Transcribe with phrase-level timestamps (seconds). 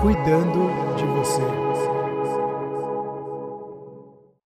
[0.00, 0.60] cuidando
[0.96, 1.42] de você.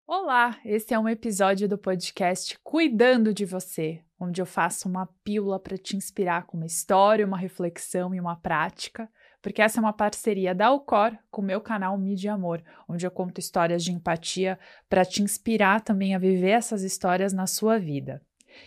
[0.05, 5.57] Olá, esse é um episódio do podcast Cuidando de Você, onde eu faço uma pílula
[5.57, 9.09] para te inspirar com uma história, uma reflexão e uma prática,
[9.41, 13.11] porque essa é uma parceria da Alcor com o meu canal Mídia Amor, onde eu
[13.11, 14.59] conto histórias de empatia
[14.89, 18.21] para te inspirar também a viver essas histórias na sua vida.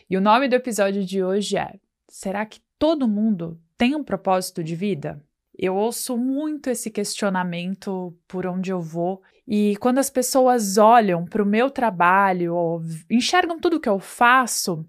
[0.08, 1.74] E o nome do episódio de hoje é
[2.08, 5.22] Será que todo mundo tem um propósito de vida?
[5.58, 11.42] Eu ouço muito esse questionamento por onde eu vou, e quando as pessoas olham para
[11.42, 14.84] o meu trabalho ou enxergam tudo que eu faço,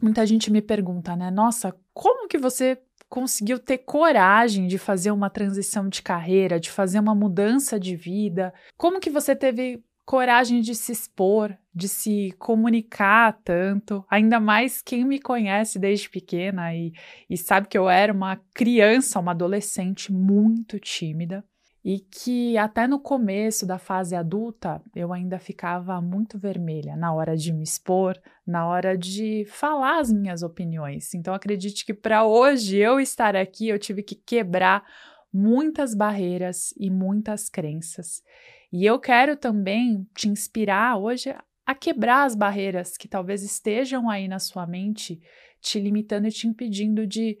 [0.00, 1.30] muita gente me pergunta, né?
[1.30, 7.00] Nossa, como que você conseguiu ter coragem de fazer uma transição de carreira, de fazer
[7.00, 8.54] uma mudança de vida?
[8.76, 15.04] Como que você teve coragem de se expor, de se comunicar tanto, ainda mais quem
[15.04, 16.92] me conhece desde pequena e,
[17.28, 21.44] e sabe que eu era uma criança, uma adolescente muito tímida
[21.84, 27.36] e que até no começo da fase adulta eu ainda ficava muito vermelha na hora
[27.36, 31.14] de me expor, na hora de falar as minhas opiniões.
[31.14, 34.84] Então acredite que para hoje eu estar aqui eu tive que quebrar
[35.32, 38.22] muitas barreiras e muitas crenças.
[38.72, 44.28] E eu quero também te inspirar hoje a quebrar as barreiras que talvez estejam aí
[44.28, 45.20] na sua mente,
[45.60, 47.38] te limitando e te impedindo de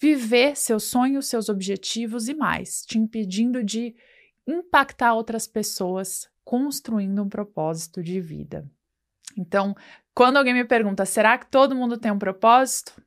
[0.00, 3.94] viver seus sonhos, seus objetivos e mais, te impedindo de
[4.46, 8.66] impactar outras pessoas construindo um propósito de vida.
[9.36, 9.74] Então,
[10.14, 13.00] quando alguém me pergunta, será que todo mundo tem um propósito?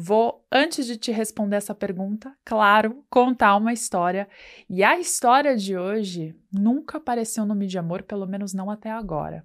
[0.00, 4.28] Vou, antes de te responder essa pergunta, claro, contar uma história.
[4.70, 9.44] E a história de hoje nunca apareceu no Mídia Amor, pelo menos não até agora.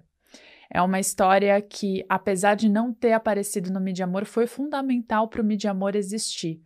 [0.70, 5.42] É uma história que, apesar de não ter aparecido no Mídia Amor, foi fundamental para
[5.42, 6.62] o Mídia Amor existir,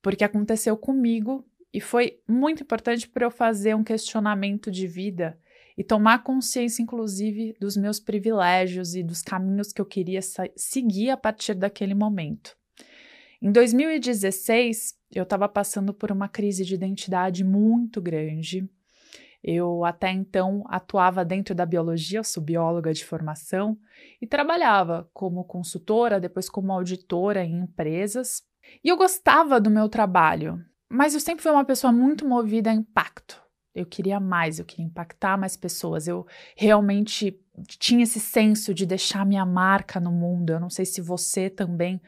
[0.00, 5.36] porque aconteceu comigo e foi muito importante para eu fazer um questionamento de vida
[5.76, 10.20] e tomar consciência, inclusive, dos meus privilégios e dos caminhos que eu queria
[10.54, 12.56] seguir a partir daquele momento.
[13.40, 18.68] Em 2016, eu estava passando por uma crise de identidade muito grande.
[19.42, 23.78] Eu até então atuava dentro da biologia, eu sou bióloga de formação
[24.20, 28.42] e trabalhava como consultora, depois como auditora em empresas.
[28.82, 30.58] E eu gostava do meu trabalho,
[30.88, 33.40] mas eu sempre fui uma pessoa muito movida a impacto.
[33.74, 36.08] Eu queria mais, eu queria impactar mais pessoas.
[36.08, 36.26] Eu
[36.56, 37.38] realmente
[37.78, 40.50] tinha esse senso de deixar minha marca no mundo.
[40.50, 42.00] Eu não sei se você também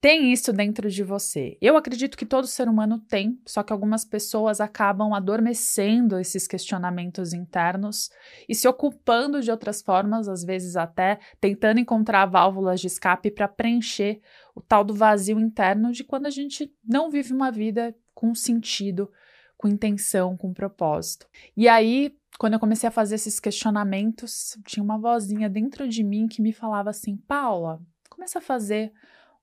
[0.00, 1.58] tem isso dentro de você.
[1.60, 7.34] Eu acredito que todo ser humano tem, só que algumas pessoas acabam adormecendo esses questionamentos
[7.34, 8.10] internos
[8.48, 13.46] e se ocupando de outras formas, às vezes até tentando encontrar válvulas de escape para
[13.46, 14.22] preencher
[14.54, 19.10] o tal do vazio interno de quando a gente não vive uma vida com sentido,
[19.56, 21.26] com intenção, com propósito.
[21.54, 26.26] E aí, quando eu comecei a fazer esses questionamentos, tinha uma vozinha dentro de mim
[26.26, 27.78] que me falava assim: Paula,
[28.08, 28.92] começa a fazer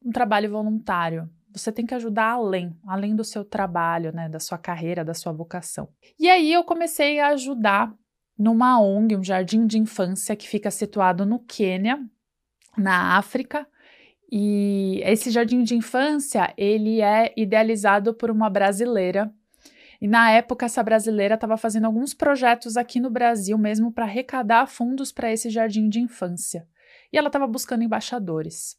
[0.03, 1.29] um trabalho voluntário.
[1.51, 5.31] Você tem que ajudar além, além do seu trabalho, né, da sua carreira, da sua
[5.31, 5.89] vocação.
[6.19, 7.93] E aí eu comecei a ajudar
[8.37, 11.99] numa ONG, um jardim de infância que fica situado no Quênia,
[12.77, 13.67] na África.
[14.31, 19.33] E esse jardim de infância, ele é idealizado por uma brasileira.
[19.99, 24.67] E na época essa brasileira estava fazendo alguns projetos aqui no Brasil mesmo para arrecadar
[24.67, 26.67] fundos para esse jardim de infância.
[27.11, 28.77] E ela estava buscando embaixadores.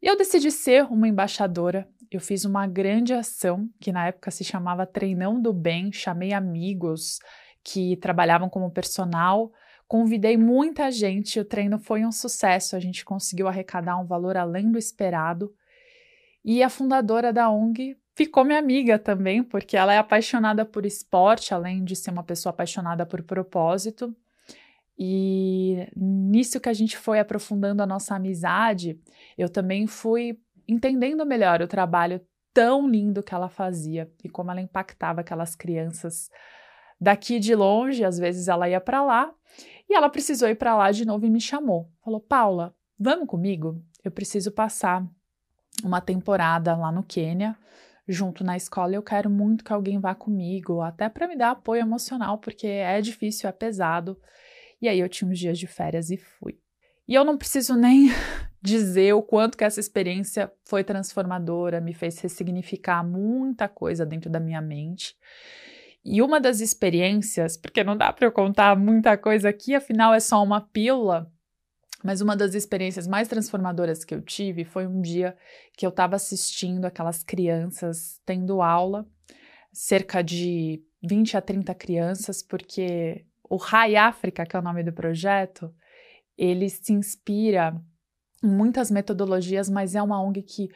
[0.00, 1.88] Eu decidi ser uma embaixadora.
[2.10, 5.92] Eu fiz uma grande ação que na época se chamava Treinão do Bem.
[5.92, 7.18] Chamei amigos
[7.64, 9.52] que trabalhavam como personal,
[9.88, 11.40] convidei muita gente.
[11.40, 12.76] O treino foi um sucesso.
[12.76, 15.52] A gente conseguiu arrecadar um valor além do esperado.
[16.44, 21.52] E a fundadora da ONG ficou minha amiga também, porque ela é apaixonada por esporte,
[21.52, 24.16] além de ser uma pessoa apaixonada por propósito.
[24.98, 29.00] E nisso que a gente foi aprofundando a nossa amizade,
[29.36, 32.20] eu também fui entendendo melhor o trabalho
[32.52, 36.28] tão lindo que ela fazia e como ela impactava aquelas crianças
[37.00, 39.32] daqui de longe, às vezes ela ia para lá,
[39.88, 41.88] e ela precisou ir para lá de novo e me chamou.
[42.04, 43.80] Falou: "Paula, vamos comigo?
[44.04, 45.06] Eu preciso passar
[45.84, 47.56] uma temporada lá no Quênia,
[48.06, 51.82] junto na escola, eu quero muito que alguém vá comigo, até para me dar apoio
[51.82, 54.18] emocional, porque é difícil, é pesado.
[54.80, 56.58] E aí eu tinha uns dias de férias e fui.
[57.06, 58.08] E eu não preciso nem
[58.60, 64.38] dizer o quanto que essa experiência foi transformadora, me fez ressignificar muita coisa dentro da
[64.38, 65.16] minha mente.
[66.04, 70.20] E uma das experiências, porque não dá para eu contar muita coisa aqui, afinal é
[70.20, 71.30] só uma pílula,
[72.04, 75.36] mas uma das experiências mais transformadoras que eu tive foi um dia
[75.76, 79.06] que eu estava assistindo aquelas crianças tendo aula,
[79.72, 84.92] cerca de 20 a 30 crianças, porque o Rai África, que é o nome do
[84.92, 85.72] projeto,
[86.36, 87.80] ele se inspira
[88.42, 90.68] em muitas metodologias, mas é uma ONG que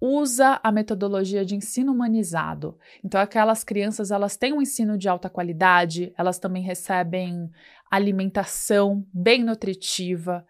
[0.00, 2.78] usa a metodologia de ensino humanizado.
[3.02, 7.50] Então aquelas crianças, elas têm um ensino de alta qualidade, elas também recebem
[7.90, 10.46] alimentação bem nutritiva.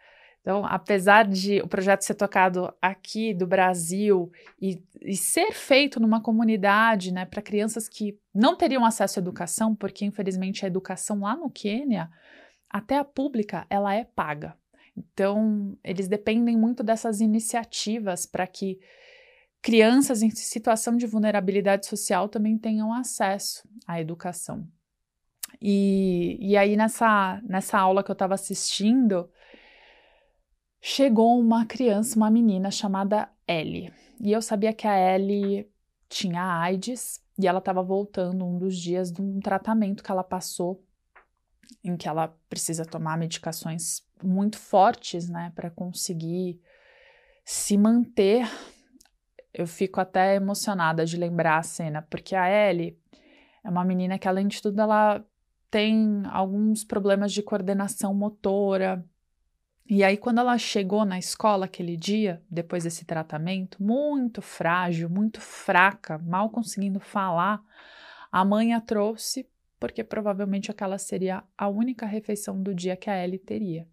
[0.49, 6.23] Então, apesar de o projeto ser tocado aqui do Brasil e, e ser feito numa
[6.23, 11.37] comunidade, né, para crianças que não teriam acesso à educação, porque infelizmente a educação lá
[11.37, 12.09] no Quênia,
[12.71, 14.57] até a pública, ela é paga.
[14.97, 18.81] Então, eles dependem muito dessas iniciativas para que
[19.61, 24.67] crianças em situação de vulnerabilidade social também tenham acesso à educação.
[25.61, 29.29] E, e aí, nessa, nessa aula que eu estava assistindo,
[30.81, 33.93] chegou uma criança, uma menina chamada Ellie.
[34.21, 35.69] E eu sabia que a Ellie
[36.09, 40.83] tinha AIDS e ela estava voltando um dos dias de um tratamento que ela passou,
[41.85, 46.61] em que ela precisa tomar medicações muito fortes, né, para conseguir
[47.45, 48.49] se manter.
[49.55, 52.99] Eu fico até emocionada de lembrar a cena, porque a Ellie
[53.63, 55.25] é uma menina que, além de tudo, ela
[55.71, 59.05] tem alguns problemas de coordenação motora,
[59.91, 65.41] e aí, quando ela chegou na escola aquele dia, depois desse tratamento, muito frágil, muito
[65.41, 67.63] fraca, mal conseguindo falar,
[68.31, 69.49] a mãe a trouxe
[69.81, 73.89] porque provavelmente aquela seria a única refeição do dia que a Ellie teria.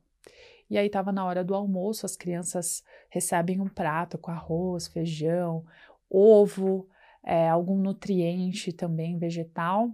[0.69, 5.63] E aí estava na hora do almoço, as crianças recebem um prato com arroz, feijão,
[6.09, 6.89] ovo,
[7.23, 9.89] é, algum nutriente também vegetal.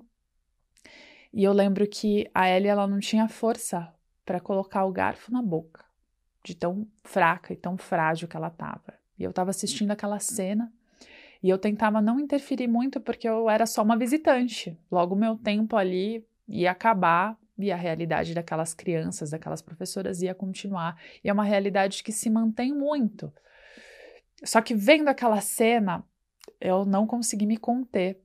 [1.32, 3.94] E eu lembro que a Ellie ela não tinha força
[4.26, 5.91] para colocar o garfo na boca
[6.44, 8.94] de tão fraca e tão frágil que ela estava.
[9.18, 10.72] E eu estava assistindo aquela cena
[11.44, 14.78] e eu tentava não interferir muito porque eu era só uma visitante.
[14.92, 21.00] Logo, meu tempo ali ia acabar e a realidade daquelas crianças, daquelas professoras ia continuar.
[21.24, 23.32] E é uma realidade que se mantém muito.
[24.44, 26.04] Só que vendo aquela cena,
[26.60, 28.20] eu não consegui me conter.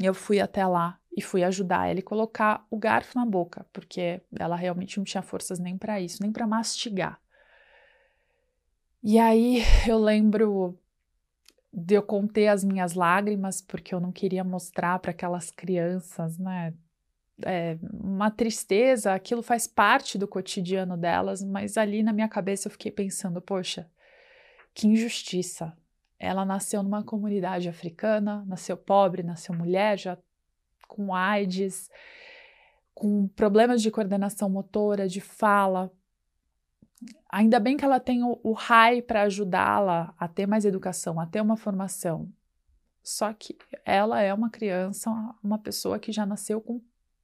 [0.00, 4.20] Eu fui até lá e fui ajudar ela a colocar o garfo na boca, porque
[4.38, 7.18] ela realmente não tinha forças nem para isso, nem para mastigar.
[9.08, 10.76] E aí eu lembro
[11.72, 16.74] de eu conter as minhas lágrimas, porque eu não queria mostrar para aquelas crianças, né?
[17.44, 22.72] É, uma tristeza, aquilo faz parte do cotidiano delas, mas ali na minha cabeça eu
[22.72, 23.88] fiquei pensando: poxa,
[24.74, 25.72] que injustiça.
[26.18, 30.18] Ela nasceu numa comunidade africana, nasceu pobre, nasceu mulher, já
[30.88, 31.90] com AIDS,
[32.92, 35.92] com problemas de coordenação motora, de fala,
[37.30, 41.26] Ainda bem que ela tem o, o RAI para ajudá-la a ter mais educação, a
[41.26, 42.30] ter uma formação.
[43.02, 45.10] Só que ela é uma criança,
[45.42, 46.80] uma pessoa que já nasceu com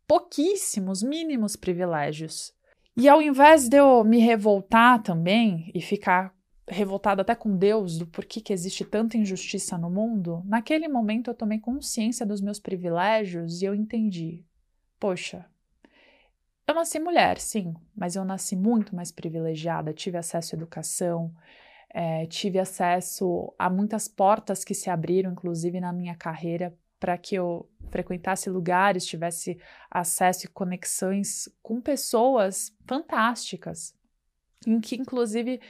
[0.07, 2.53] pouquíssimos, mínimos privilégios.
[2.97, 6.35] E ao invés de eu me revoltar também e ficar
[6.69, 11.35] revoltada até com Deus do porquê que existe tanta injustiça no mundo, naquele momento eu
[11.35, 14.45] tomei consciência dos meus privilégios e eu entendi.
[15.01, 15.47] Poxa,
[16.73, 21.33] eu nasci mulher, sim, mas eu nasci muito mais privilegiada, tive acesso à educação,
[21.91, 27.35] é, tive acesso a muitas portas que se abriram, inclusive na minha carreira, para que
[27.35, 29.59] eu frequentasse lugares, tivesse
[29.91, 33.95] acesso e conexões com pessoas fantásticas,
[34.67, 35.61] em que inclusive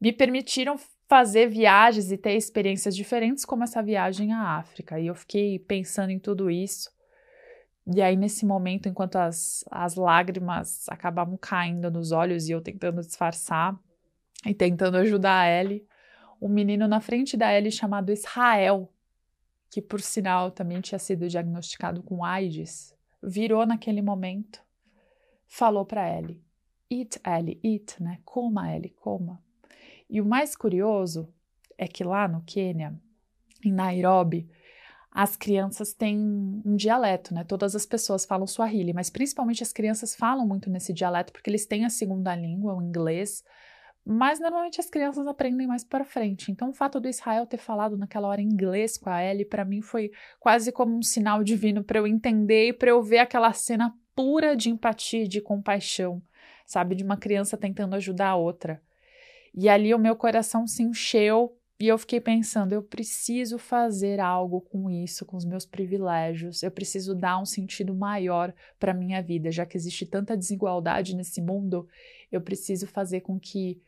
[0.00, 5.00] me permitiram fazer viagens e ter experiências diferentes, como essa viagem à África.
[5.00, 6.90] E eu fiquei pensando em tudo isso
[7.92, 13.00] e aí, nesse momento, enquanto as, as lágrimas acabavam caindo nos olhos e eu tentando
[13.00, 13.78] disfarçar
[14.46, 15.86] e tentando ajudar a Ellie,
[16.40, 18.92] um menino na frente da Ellie chamado Israel,
[19.70, 24.62] que por sinal também tinha sido diagnosticado com AIDS, virou naquele momento,
[25.46, 26.42] falou para Ellie:
[26.90, 28.20] Eat, Ellie, eat, né?
[28.24, 29.42] Coma, Ellie, coma.
[30.08, 31.32] E o mais curioso
[31.78, 32.94] é que lá no Quênia,
[33.64, 34.48] em Nairobi,
[35.12, 36.18] as crianças têm
[36.64, 37.42] um dialeto, né?
[37.42, 41.66] Todas as pessoas falam Swahili, mas principalmente as crianças falam muito nesse dialeto porque eles
[41.66, 43.42] têm a segunda língua, o inglês.
[44.04, 46.50] Mas normalmente as crianças aprendem mais para frente.
[46.50, 49.82] Então, o fato do Israel ter falado naquela hora inglês com a Ellie, para mim
[49.82, 53.92] foi quase como um sinal divino para eu entender e para eu ver aquela cena
[54.14, 56.22] pura de empatia, de compaixão,
[56.64, 56.94] sabe?
[56.94, 58.80] De uma criança tentando ajudar a outra.
[59.54, 64.60] E ali o meu coração se encheu e eu fiquei pensando, eu preciso fazer algo
[64.60, 66.62] com isso, com os meus privilégios.
[66.62, 71.40] Eu preciso dar um sentido maior para minha vida, já que existe tanta desigualdade nesse
[71.40, 71.88] mundo.
[72.30, 73.80] Eu preciso fazer com que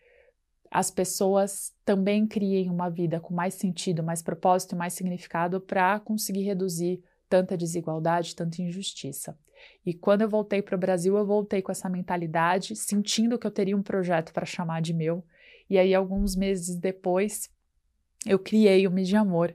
[0.70, 6.44] as pessoas também criem uma vida com mais sentido, mais propósito, mais significado para conseguir
[6.44, 9.38] reduzir tanta desigualdade, tanta injustiça.
[9.84, 13.50] E quando eu voltei para o Brasil, eu voltei com essa mentalidade, sentindo que eu
[13.50, 15.22] teria um projeto para chamar de meu.
[15.68, 17.50] E aí, alguns meses depois,
[18.26, 19.54] eu criei o Mídia Amor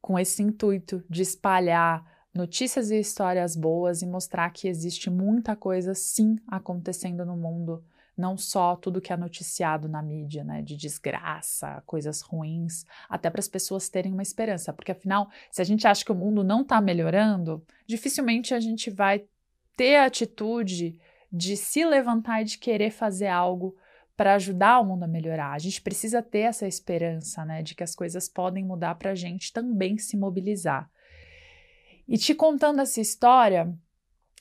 [0.00, 5.94] com esse intuito de espalhar notícias e histórias boas e mostrar que existe muita coisa
[5.94, 7.84] sim acontecendo no mundo,
[8.16, 13.40] não só tudo que é noticiado na mídia, né, de desgraça, coisas ruins, até para
[13.40, 16.62] as pessoas terem uma esperança, porque afinal, se a gente acha que o mundo não
[16.62, 19.24] está melhorando, dificilmente a gente vai
[19.76, 20.98] ter a atitude
[21.32, 23.76] de se levantar e de querer fazer algo
[24.20, 25.52] para ajudar o mundo a melhorar.
[25.52, 29.14] A gente precisa ter essa esperança, né, de que as coisas podem mudar para a
[29.14, 30.90] gente também se mobilizar.
[32.06, 33.72] E te contando essa história,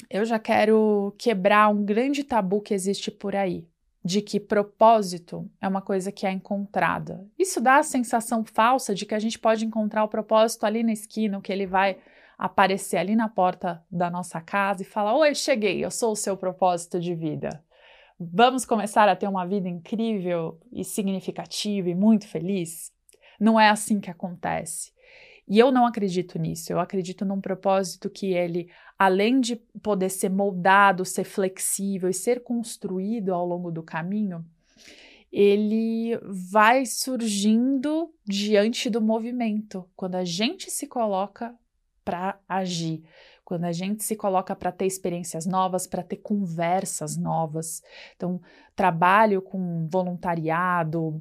[0.09, 3.69] eu já quero quebrar um grande tabu que existe por aí,
[4.03, 7.25] de que propósito é uma coisa que é encontrada.
[7.39, 10.91] Isso dá a sensação falsa de que a gente pode encontrar o propósito ali na
[10.91, 11.95] esquina, que ele vai
[12.37, 16.35] aparecer ali na porta da nossa casa e falar: Oi, cheguei, eu sou o seu
[16.35, 17.63] propósito de vida.
[18.21, 22.91] Vamos começar a ter uma vida incrível e significativa e muito feliz?
[23.39, 24.91] Não é assim que acontece.
[25.47, 26.69] E eu não acredito nisso.
[26.69, 32.43] Eu acredito num propósito que ele, além de poder ser moldado, ser flexível e ser
[32.43, 34.45] construído ao longo do caminho,
[35.31, 36.19] ele
[36.51, 41.55] vai surgindo diante do movimento, quando a gente se coloca
[42.03, 43.03] para agir,
[43.49, 47.81] quando a gente se coloca para ter experiências novas, para ter conversas novas.
[48.15, 48.39] Então,
[48.75, 51.19] trabalho com voluntariado,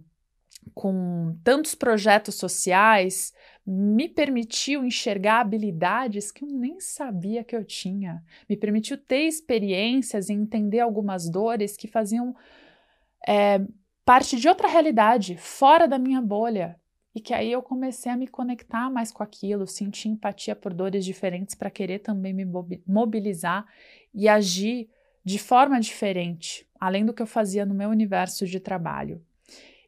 [0.75, 3.33] com tantos projetos sociais,
[3.67, 10.29] me permitiu enxergar habilidades que eu nem sabia que eu tinha, me permitiu ter experiências
[10.29, 12.37] e entender algumas dores que faziam
[13.27, 13.59] é,
[14.05, 16.79] parte de outra realidade, fora da minha bolha.
[17.15, 21.05] E que aí eu comecei a me conectar mais com aquilo, sentir empatia por dores
[21.05, 22.45] diferentes para querer também me
[22.87, 23.67] mobilizar
[24.15, 24.89] e agir
[25.25, 29.23] de forma diferente, além do que eu fazia no meu universo de trabalho.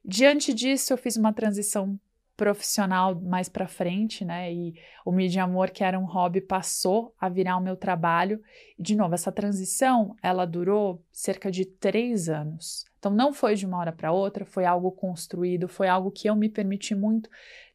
[0.05, 1.99] Diante disso, eu fiz uma transição
[2.41, 4.51] profissional mais para frente, né?
[4.51, 8.43] E o Mídia Amor, que era um hobby, passou a virar o meu trabalho.
[8.79, 12.87] E, de novo, essa transição, ela durou cerca de três anos.
[12.99, 16.35] Então, não foi de uma hora para outra, foi algo construído, foi algo que eu
[16.35, 17.29] me permiti muito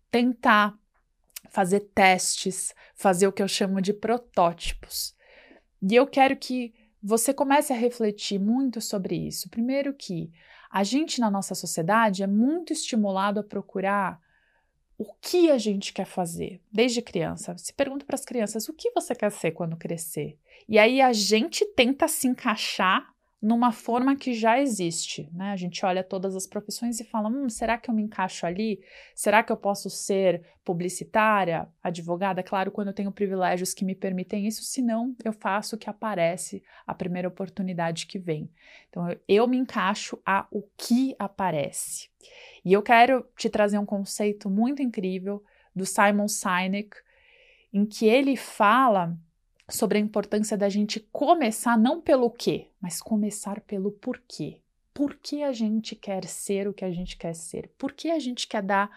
[0.09, 0.73] tentar
[1.51, 5.15] fazer testes, fazer o que eu chamo de protótipos.
[5.79, 9.47] E eu quero que você comece a refletir muito sobre isso.
[9.47, 10.31] Primeiro que
[10.71, 14.24] a gente na nossa sociedade é muito estimulado a procurar
[14.97, 17.55] o que a gente quer fazer desde criança.
[17.57, 20.37] Se pergunta para as crianças o que você quer ser quando crescer.
[20.67, 23.14] E aí a gente tenta se encaixar
[23.45, 25.51] numa forma que já existe, né?
[25.51, 28.79] A gente olha todas as profissões e fala: hum, será que eu me encaixo ali?
[29.13, 32.41] Será que eu posso ser publicitária, advogada?
[32.41, 36.63] Claro, quando eu tenho privilégios que me permitem isso, senão eu faço o que aparece
[36.87, 38.49] a primeira oportunidade que vem.
[38.89, 42.09] Então eu, eu me encaixo a o que aparece.
[42.65, 45.43] E eu quero te trazer um conceito muito incrível
[45.75, 46.97] do Simon Sinek,
[47.71, 49.15] em que ele fala
[49.69, 54.61] sobre a importância da gente começar não pelo quê, mas começar pelo porquê.
[54.93, 57.69] Por que a gente quer ser o que a gente quer ser?
[57.77, 58.89] Por que a gente quer dar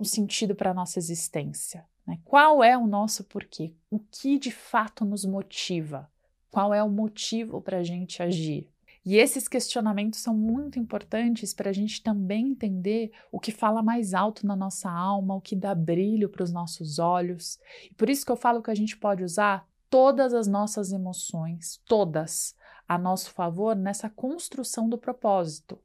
[0.00, 1.86] um sentido para a nossa existência?
[2.06, 2.18] Né?
[2.24, 3.72] Qual é o nosso porquê?
[3.90, 6.10] O que de fato nos motiva?
[6.50, 8.68] Qual é o motivo para a gente agir?
[9.04, 14.14] E esses questionamentos são muito importantes para a gente também entender o que fala mais
[14.14, 17.58] alto na nossa alma, o que dá brilho para os nossos olhos.
[17.90, 21.80] E por isso que eu falo que a gente pode usar todas as nossas emoções,
[21.86, 22.56] todas,
[22.88, 25.80] a nosso favor nessa construção do propósito.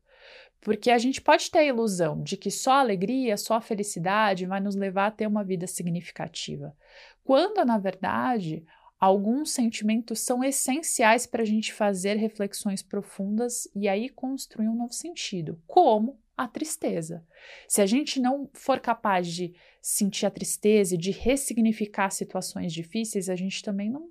[0.59, 4.75] Porque a gente pode ter a ilusão de que só alegria, só felicidade vai nos
[4.75, 6.75] levar a ter uma vida significativa,
[7.23, 8.65] quando na verdade
[8.99, 14.91] alguns sentimentos são essenciais para a gente fazer reflexões profundas e aí construir um novo
[14.91, 17.21] sentido, como a tristeza.
[17.67, 23.29] Se a gente não for capaz de sentir a tristeza e de ressignificar situações difíceis,
[23.29, 24.09] a gente também não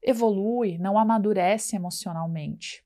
[0.00, 2.84] evolui, não amadurece emocionalmente.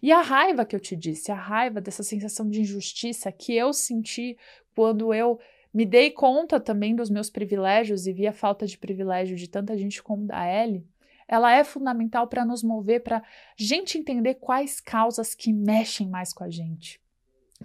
[0.00, 3.72] E a raiva que eu te disse, a raiva dessa sensação de injustiça que eu
[3.72, 4.38] senti
[4.72, 5.40] quando eu
[5.74, 9.76] me dei conta também dos meus privilégios e vi a falta de privilégio de tanta
[9.76, 10.86] gente como da Ellie,
[11.26, 13.20] ela é fundamental para nos mover, para
[13.56, 17.00] gente entender quais causas que mexem mais com a gente.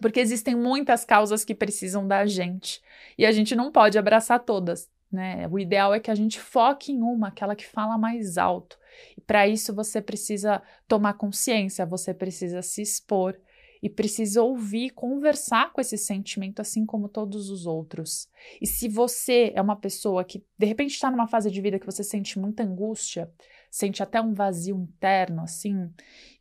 [0.01, 2.81] Porque existem muitas causas que precisam da gente
[3.17, 4.89] e a gente não pode abraçar todas.
[5.11, 5.47] Né?
[5.49, 8.77] O ideal é que a gente foque em uma, aquela que fala mais alto.
[9.15, 13.37] E para isso você precisa tomar consciência, você precisa se expor
[13.83, 18.29] e precisa ouvir, conversar com esse sentimento, assim como todos os outros.
[18.61, 21.85] E se você é uma pessoa que de repente está numa fase de vida que
[21.85, 23.29] você sente muita angústia,
[23.73, 25.91] sente até um vazio interno, assim,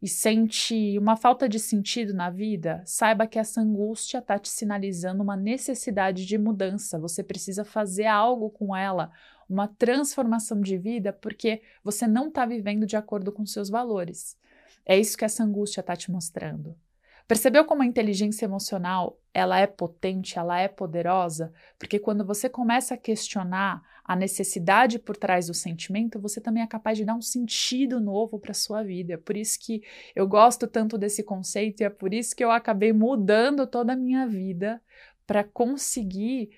[0.02, 5.22] e sente uma falta de sentido na vida, saiba que essa angústia está te sinalizando
[5.22, 6.98] uma necessidade de mudança.
[6.98, 9.10] Você precisa fazer algo com ela,
[9.48, 14.36] uma transformação de vida, porque você não está vivendo de acordo com seus valores.
[14.84, 16.76] É isso que essa angústia está te mostrando.
[17.26, 21.52] Percebeu como a inteligência emocional ela é potente, ela é poderosa?
[21.78, 26.66] Porque quando você começa a questionar a necessidade por trás do sentimento, você também é
[26.66, 29.14] capaz de dar um sentido novo para sua vida.
[29.14, 29.82] É por isso que
[30.14, 33.96] eu gosto tanto desse conceito e é por isso que eu acabei mudando toda a
[33.96, 34.82] minha vida
[35.26, 36.50] para conseguir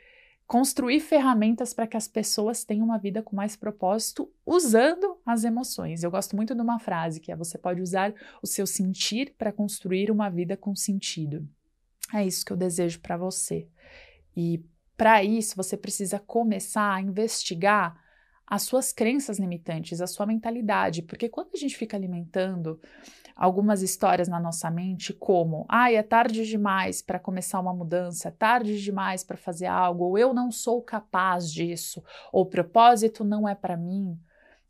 [0.47, 6.03] construir ferramentas para que as pessoas tenham uma vida com mais propósito usando as emoções.
[6.03, 9.53] Eu gosto muito de uma frase que é: você pode usar o seu sentir para
[9.53, 11.49] construir uma vida com sentido.
[12.13, 13.67] É isso que eu desejo para você.
[14.37, 14.63] E
[14.97, 18.04] para isso, você precisa começar a investigar
[18.47, 22.81] as suas crenças limitantes, a sua mentalidade, porque quando a gente fica alimentando
[23.35, 28.29] algumas histórias na nossa mente, como, ai, ah, é tarde demais para começar uma mudança,
[28.29, 33.25] é tarde demais para fazer algo, ou eu não sou capaz disso, ou o propósito
[33.25, 34.19] não é para mim,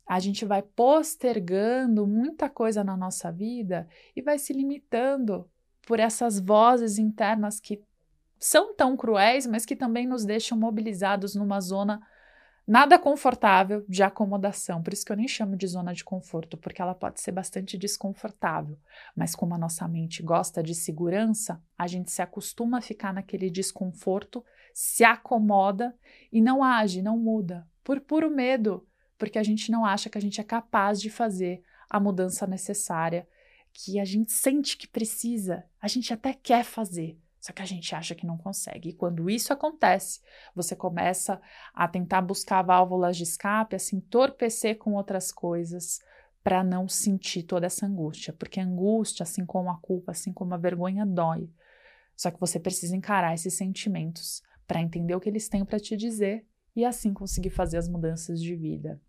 [0.07, 5.49] a gente vai postergando muita coisa na nossa vida e vai se limitando
[5.85, 7.81] por essas vozes internas que
[8.39, 12.01] são tão cruéis, mas que também nos deixam mobilizados numa zona
[12.67, 14.81] nada confortável de acomodação.
[14.81, 17.77] Por isso que eu nem chamo de zona de conforto, porque ela pode ser bastante
[17.77, 18.77] desconfortável.
[19.15, 23.49] Mas como a nossa mente gosta de segurança, a gente se acostuma a ficar naquele
[23.49, 24.43] desconforto,
[24.73, 25.95] se acomoda
[26.31, 30.21] e não age, não muda, por puro medo, porque a gente não acha que a
[30.21, 33.27] gente é capaz de fazer a mudança necessária
[33.75, 37.93] que a gente sente que precisa, a gente até quer fazer, só que a gente
[37.93, 38.89] acha que não consegue.
[38.89, 40.19] E quando isso acontece,
[40.55, 41.39] você começa
[41.75, 45.99] a tentar buscar válvulas de escape, a se entorpecer com outras coisas
[46.43, 48.33] para não sentir toda essa angústia.
[48.33, 51.47] Porque a angústia, assim como a culpa, assim como a vergonha, dói.
[52.17, 55.95] Só que você precisa encarar esses sentimentos para entender o que eles têm para te
[55.95, 58.99] dizer e assim conseguir fazer as mudanças de vida.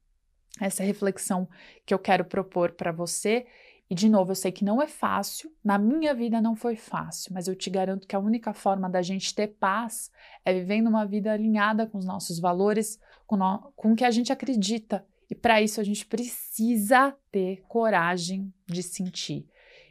[0.61, 1.49] Essa reflexão
[1.87, 3.47] que eu quero propor para você
[3.89, 7.33] e de novo, eu sei que não é fácil, na minha vida não foi fácil,
[7.33, 10.11] mas eu te garanto que a única forma da gente ter paz
[10.45, 14.11] é vivendo uma vida alinhada com os nossos valores, com, no, com o que a
[14.11, 15.07] gente acredita.
[15.31, 19.47] E para isso a gente precisa ter coragem de sentir.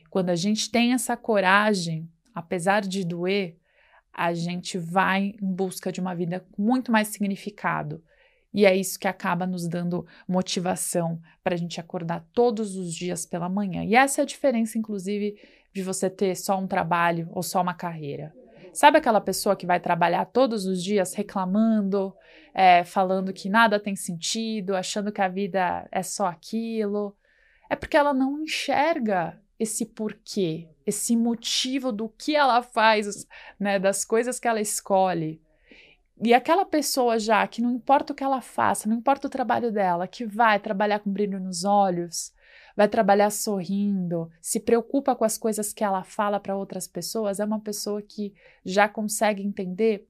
[0.10, 3.58] Quando a gente tem essa coragem, apesar de doer,
[4.14, 8.04] a gente vai em busca de uma vida com muito mais significado
[8.56, 13.26] e é isso que acaba nos dando motivação para a gente acordar todos os dias
[13.26, 13.84] pela manhã.
[13.84, 15.38] E essa é a diferença, inclusive,
[15.74, 18.34] de você ter só um trabalho ou só uma carreira.
[18.72, 22.15] Sabe aquela pessoa que vai trabalhar todos os dias reclamando,
[22.54, 27.13] é, falando que nada tem sentido, achando que a vida é só aquilo?
[27.70, 33.28] É porque ela não enxerga esse porquê, esse motivo do que ela faz,
[33.60, 35.41] né, das coisas que ela escolhe.
[36.23, 39.71] E aquela pessoa já que não importa o que ela faça, não importa o trabalho
[39.71, 42.34] dela, que vai trabalhar com brilho nos olhos,
[42.75, 47.45] vai trabalhar sorrindo, se preocupa com as coisas que ela fala para outras pessoas, é
[47.45, 50.08] uma pessoa que já consegue entender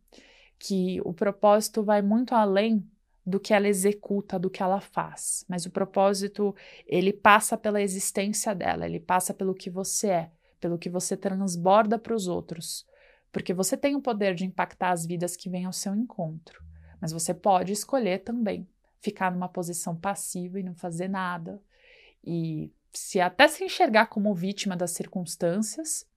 [0.60, 2.88] que o propósito vai muito além
[3.26, 5.44] do que ela executa, do que ela faz.
[5.50, 10.78] Mas o propósito, ele passa pela existência dela, ele passa pelo que você é, pelo
[10.78, 12.86] que você transborda para os outros
[13.36, 16.64] porque você tem o poder de impactar as vidas que vêm ao seu encontro,
[17.02, 18.66] mas você pode escolher também
[19.02, 21.62] ficar numa posição passiva e não fazer nada.
[22.24, 26.08] E se até se enxergar como vítima das circunstâncias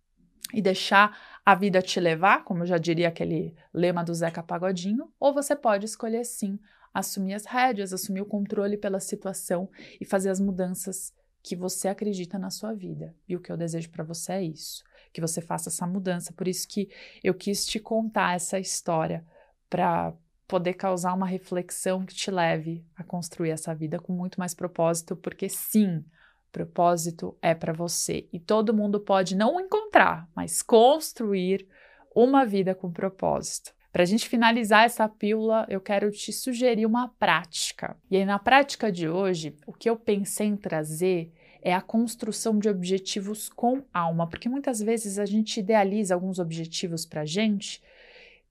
[0.54, 5.34] e deixar a vida te levar, como já diria aquele lema do Zeca Pagodinho, ou
[5.34, 6.56] você pode escolher sim
[6.94, 9.68] assumir as rédeas, assumir o controle pela situação
[10.00, 13.12] e fazer as mudanças que você acredita na sua vida.
[13.28, 16.32] E o que eu desejo para você é isso que você faça essa mudança.
[16.32, 16.88] Por isso que
[17.22, 19.24] eu quis te contar essa história
[19.68, 20.12] para
[20.46, 25.14] poder causar uma reflexão que te leve a construir essa vida com muito mais propósito,
[25.14, 26.02] porque sim,
[26.50, 31.68] propósito é para você e todo mundo pode não encontrar, mas construir
[32.14, 33.72] uma vida com propósito.
[33.92, 37.96] Para a gente finalizar essa pílula, eu quero te sugerir uma prática.
[38.10, 42.58] E aí, na prática de hoje, o que eu pensei em trazer é a construção
[42.58, 47.82] de objetivos com alma, porque muitas vezes a gente idealiza alguns objetivos para a gente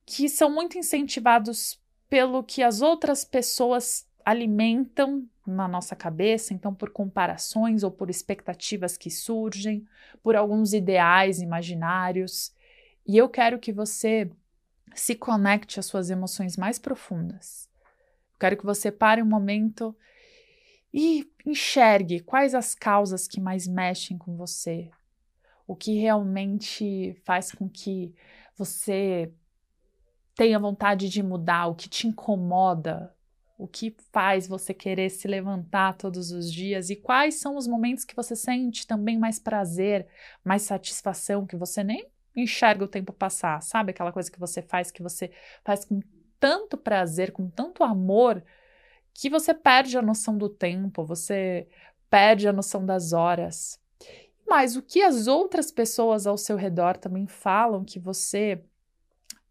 [0.05, 6.89] que são muito incentivados pelo que as outras pessoas alimentam na nossa cabeça, então por
[6.89, 9.85] comparações ou por expectativas que surgem,
[10.21, 12.53] por alguns ideais imaginários.
[13.05, 14.29] E eu quero que você
[14.93, 17.69] se conecte às suas emoções mais profundas.
[18.33, 19.95] Eu quero que você pare um momento
[20.99, 24.89] e enxergue quais as causas que mais mexem com você,
[25.67, 28.15] o que realmente faz com que
[28.57, 29.31] você
[30.33, 33.15] tenha vontade de mudar, o que te incomoda,
[33.59, 38.03] o que faz você querer se levantar todos os dias e quais são os momentos
[38.03, 40.07] que você sente também mais prazer,
[40.43, 43.91] mais satisfação, que você nem enxerga o tempo passar, sabe?
[43.91, 45.29] Aquela coisa que você faz, que você
[45.63, 45.99] faz com
[46.39, 48.43] tanto prazer, com tanto amor,
[49.19, 51.67] que você perde a noção do tempo, você
[52.07, 53.79] perde a noção das horas.
[54.47, 58.61] Mas o que as outras pessoas ao seu redor também falam que você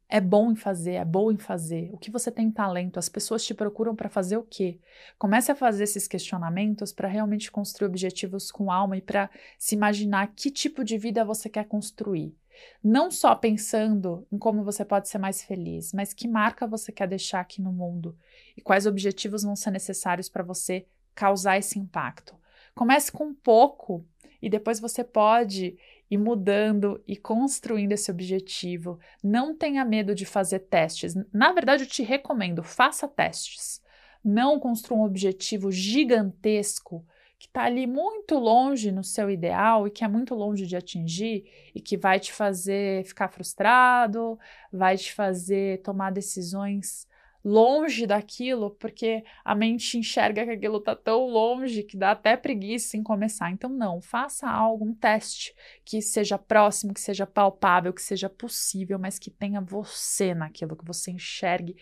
[0.08, 3.44] é bom em fazer, é bom em fazer, o que você tem talento, as pessoas
[3.44, 4.78] te procuram para fazer o quê?
[5.18, 10.28] Comece a fazer esses questionamentos para realmente construir objetivos com alma e para se imaginar
[10.28, 12.32] que tipo de vida você quer construir.
[12.82, 17.08] Não só pensando em como você pode ser mais feliz, mas que marca você quer
[17.08, 18.16] deixar aqui no mundo
[18.56, 22.34] e quais objetivos vão ser necessários para você causar esse impacto.
[22.74, 24.04] Comece com pouco
[24.40, 25.76] e depois você pode
[26.10, 28.98] ir mudando e construindo esse objetivo.
[29.22, 31.14] Não tenha medo de fazer testes.
[31.32, 33.82] Na verdade, eu te recomendo, faça testes.
[34.22, 37.04] Não construa um objetivo gigantesco
[37.46, 41.44] que está ali muito longe no seu ideal e que é muito longe de atingir
[41.74, 44.38] e que vai te fazer ficar frustrado,
[44.72, 47.06] vai te fazer tomar decisões
[47.44, 52.96] longe daquilo, porque a mente enxerga que aquilo está tão longe que dá até preguiça
[52.96, 53.52] em começar.
[53.52, 55.54] Então, não, faça algo, um teste
[55.84, 60.84] que seja próximo, que seja palpável, que seja possível, mas que tenha você naquilo, que
[60.84, 61.76] você enxergue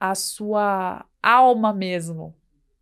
[0.00, 2.34] a sua alma mesmo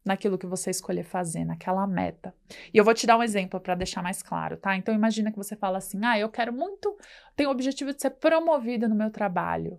[0.04, 2.34] naquilo que você escolher fazer, naquela meta.
[2.72, 4.76] E eu vou te dar um exemplo para deixar mais claro, tá?
[4.76, 6.96] Então imagina que você fala assim: "Ah, eu quero muito,
[7.36, 9.78] tenho o objetivo de ser promovida no meu trabalho"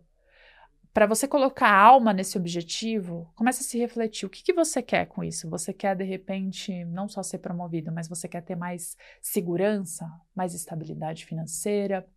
[0.93, 4.27] para você colocar alma nesse objetivo, comece a se refletir.
[4.27, 5.49] O que, que você quer com isso?
[5.49, 10.53] Você quer, de repente, não só ser promovido, mas você quer ter mais segurança, mais
[10.53, 12.07] estabilidade financeira?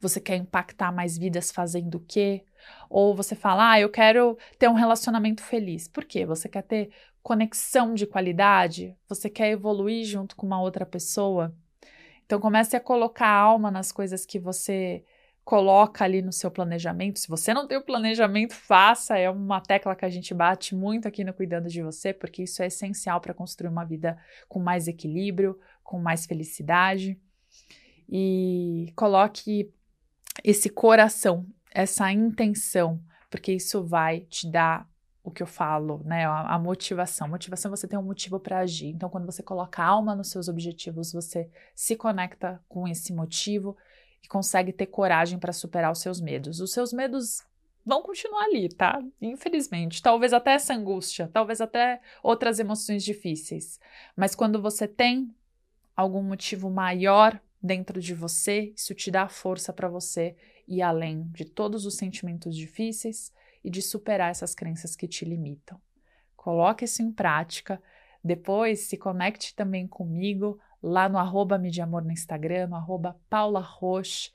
[0.00, 2.44] Você quer impactar mais vidas fazendo o quê?
[2.88, 5.88] Ou você fala, ah, eu quero ter um relacionamento feliz.
[5.88, 6.24] Por quê?
[6.24, 6.90] Você quer ter
[7.28, 8.96] conexão de qualidade?
[9.06, 11.54] Você quer evoluir junto com uma outra pessoa?
[12.24, 15.04] Então comece a colocar alma nas coisas que você
[15.44, 17.18] coloca ali no seu planejamento.
[17.18, 19.18] Se você não tem o planejamento, faça.
[19.18, 22.62] É uma tecla que a gente bate muito aqui no Cuidando de Você, porque isso
[22.62, 27.20] é essencial para construir uma vida com mais equilíbrio, com mais felicidade.
[28.08, 29.70] E coloque
[30.42, 34.88] esse coração, essa intenção, porque isso vai te dar
[35.28, 36.26] o que eu falo, né?
[36.26, 37.28] A, a motivação.
[37.28, 38.88] Motivação você tem um motivo para agir.
[38.88, 43.76] Então, quando você coloca alma nos seus objetivos, você se conecta com esse motivo
[44.22, 46.60] e consegue ter coragem para superar os seus medos.
[46.60, 47.44] Os seus medos
[47.84, 49.02] vão continuar ali, tá?
[49.20, 50.02] Infelizmente.
[50.02, 53.78] Talvez até essa angústia, talvez até outras emoções difíceis.
[54.16, 55.34] Mas quando você tem
[55.96, 60.36] algum motivo maior dentro de você, isso te dá força para você
[60.66, 63.32] ir além de todos os sentimentos difíceis
[63.68, 65.78] e de superar essas crenças que te limitam.
[66.34, 67.80] Coloque isso em prática.
[68.24, 74.32] Depois se conecte também comigo lá no arroba Amor no Instagram, no arroba Paula Roche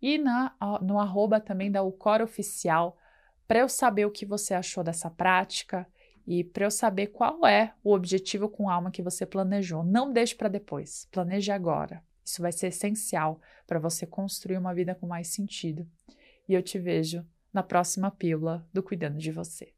[0.00, 2.98] e na, no arroba também da Ucor Oficial,
[3.46, 5.86] para eu saber o que você achou dessa prática
[6.26, 9.84] e para eu saber qual é o objetivo com alma que você planejou.
[9.84, 12.02] Não deixe para depois, planeje agora.
[12.24, 15.86] Isso vai ser essencial para você construir uma vida com mais sentido.
[16.48, 19.74] E eu te vejo na próxima pílula do Cuidando de Você.